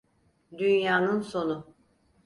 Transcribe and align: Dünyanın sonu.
Dünyanın 0.57 1.21
sonu. 1.21 1.73